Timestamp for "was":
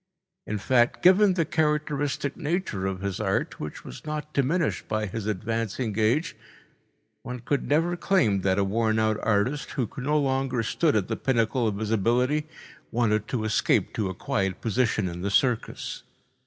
3.85-4.03